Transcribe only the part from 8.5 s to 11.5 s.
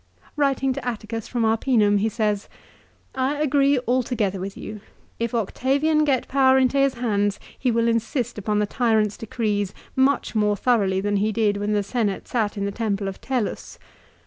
the tyrant's decrees, much more thoroughly than he